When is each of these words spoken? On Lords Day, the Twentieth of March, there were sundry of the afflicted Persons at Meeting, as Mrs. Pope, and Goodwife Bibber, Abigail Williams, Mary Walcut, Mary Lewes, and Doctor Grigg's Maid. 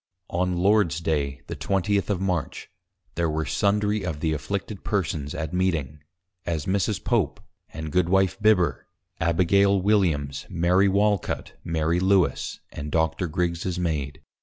On 0.31 0.57
Lords 0.57 0.99
Day, 0.99 1.41
the 1.45 1.55
Twentieth 1.55 2.09
of 2.09 2.19
March, 2.19 2.71
there 3.13 3.29
were 3.29 3.45
sundry 3.45 4.03
of 4.03 4.19
the 4.19 4.33
afflicted 4.33 4.83
Persons 4.83 5.35
at 5.35 5.53
Meeting, 5.53 5.99
as 6.43 6.65
Mrs. 6.65 7.03
Pope, 7.03 7.39
and 7.71 7.91
Goodwife 7.91 8.41
Bibber, 8.41 8.87
Abigail 9.19 9.79
Williams, 9.79 10.47
Mary 10.49 10.87
Walcut, 10.89 11.53
Mary 11.63 11.99
Lewes, 11.99 12.61
and 12.71 12.91
Doctor 12.91 13.27
Grigg's 13.27 13.77
Maid. 13.77 14.23